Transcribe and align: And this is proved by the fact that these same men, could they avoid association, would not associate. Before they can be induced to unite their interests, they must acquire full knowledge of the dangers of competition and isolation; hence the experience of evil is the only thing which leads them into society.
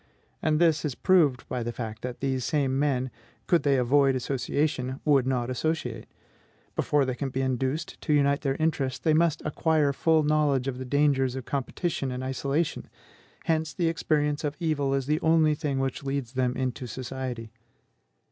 And 0.41 0.57
this 0.57 0.83
is 0.83 0.95
proved 0.95 1.47
by 1.47 1.61
the 1.61 1.71
fact 1.71 2.01
that 2.01 2.21
these 2.21 2.43
same 2.43 2.79
men, 2.79 3.11
could 3.45 3.61
they 3.61 3.77
avoid 3.77 4.15
association, 4.15 4.99
would 5.05 5.27
not 5.27 5.51
associate. 5.51 6.07
Before 6.75 7.05
they 7.05 7.13
can 7.13 7.29
be 7.29 7.41
induced 7.43 8.01
to 8.01 8.11
unite 8.11 8.41
their 8.41 8.55
interests, 8.55 8.97
they 8.97 9.13
must 9.13 9.43
acquire 9.45 9.93
full 9.93 10.23
knowledge 10.23 10.67
of 10.67 10.79
the 10.79 10.85
dangers 10.85 11.35
of 11.35 11.45
competition 11.45 12.11
and 12.11 12.23
isolation; 12.23 12.89
hence 13.45 13.75
the 13.75 13.89
experience 13.89 14.43
of 14.43 14.57
evil 14.59 14.95
is 14.95 15.05
the 15.05 15.19
only 15.21 15.53
thing 15.53 15.77
which 15.77 16.01
leads 16.03 16.33
them 16.33 16.57
into 16.57 16.87
society. 16.87 17.51